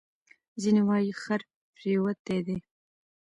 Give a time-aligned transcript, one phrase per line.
[0.61, 1.41] ځینې وایي خر
[1.75, 2.57] پرېوتی دی.